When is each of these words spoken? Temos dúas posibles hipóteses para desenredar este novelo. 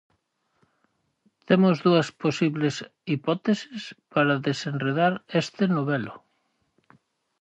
Temos 1.47 1.75
dúas 1.85 2.07
posibles 2.23 2.75
hipóteses 3.11 3.83
para 4.13 4.41
desenredar 4.47 5.13
este 5.41 5.63
novelo. 5.75 6.15